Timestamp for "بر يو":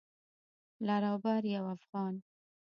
1.23-1.63